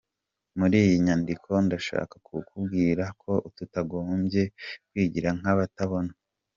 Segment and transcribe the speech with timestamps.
[0.57, 4.43] Muri iyi nyandiko ndashaka kukubwira ko tutagombye
[4.87, 6.11] kwigira nkabatabona.